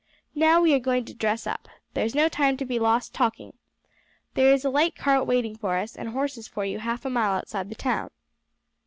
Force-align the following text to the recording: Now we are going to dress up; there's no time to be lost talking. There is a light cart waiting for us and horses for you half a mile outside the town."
Now 0.33 0.63
we 0.63 0.73
are 0.73 0.79
going 0.79 1.05
to 1.05 1.13
dress 1.13 1.45
up; 1.45 1.69
there's 1.93 2.15
no 2.15 2.27
time 2.27 2.57
to 2.57 2.65
be 2.65 2.79
lost 2.79 3.13
talking. 3.13 3.53
There 4.33 4.51
is 4.51 4.65
a 4.65 4.71
light 4.71 4.95
cart 4.95 5.27
waiting 5.27 5.55
for 5.55 5.77
us 5.77 5.95
and 5.95 6.09
horses 6.09 6.47
for 6.47 6.65
you 6.65 6.79
half 6.79 7.05
a 7.05 7.09
mile 7.11 7.33
outside 7.33 7.69
the 7.69 7.75
town." 7.75 8.09